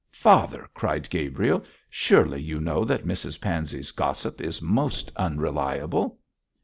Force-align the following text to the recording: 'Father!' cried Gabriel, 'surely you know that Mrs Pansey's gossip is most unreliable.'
'Father!' 0.09 0.67
cried 0.73 1.07
Gabriel, 1.11 1.63
'surely 1.87 2.41
you 2.41 2.59
know 2.59 2.83
that 2.83 3.03
Mrs 3.03 3.39
Pansey's 3.39 3.91
gossip 3.91 4.41
is 4.41 4.59
most 4.59 5.11
unreliable.' 5.15 6.17